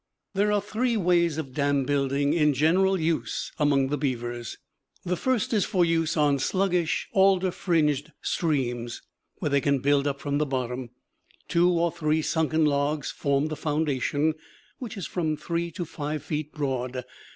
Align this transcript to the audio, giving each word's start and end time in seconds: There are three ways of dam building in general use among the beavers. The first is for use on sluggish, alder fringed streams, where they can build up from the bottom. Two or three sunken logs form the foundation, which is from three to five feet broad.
There 0.33 0.51
are 0.51 0.63
three 0.63 0.97
ways 0.97 1.37
of 1.37 1.53
dam 1.53 1.83
building 1.85 2.33
in 2.33 2.55
general 2.55 2.99
use 2.99 3.51
among 3.59 3.89
the 3.89 3.99
beavers. 3.99 4.57
The 5.05 5.15
first 5.15 5.53
is 5.53 5.63
for 5.63 5.85
use 5.85 6.17
on 6.17 6.39
sluggish, 6.39 7.07
alder 7.13 7.51
fringed 7.51 8.11
streams, 8.19 9.03
where 9.35 9.49
they 9.51 9.61
can 9.61 9.77
build 9.77 10.07
up 10.07 10.19
from 10.19 10.39
the 10.39 10.45
bottom. 10.47 10.89
Two 11.47 11.69
or 11.69 11.91
three 11.91 12.23
sunken 12.23 12.65
logs 12.65 13.11
form 13.11 13.49
the 13.49 13.55
foundation, 13.55 14.33
which 14.79 14.97
is 14.97 15.05
from 15.05 15.37
three 15.37 15.69
to 15.69 15.85
five 15.85 16.23
feet 16.23 16.51
broad. 16.51 17.05